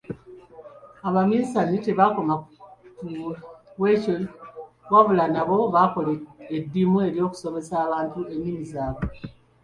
Abaminsani 1.07 1.77
tebaakoma 1.85 2.35
ku 3.75 3.81
ekyo 3.93 4.15
wabula 4.91 5.25
nabo 5.33 5.57
baakola 5.73 6.11
eddimu 6.57 6.97
ly’okusomesa 7.15 7.73
abantu 7.85 8.19
ennimi 8.33 8.63
zaabwe. 8.71 9.05